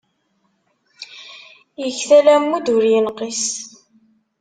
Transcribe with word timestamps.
Iktal 1.87 2.27
ammud, 2.35 2.65
ur 2.75 2.83
inqis. 2.97 3.43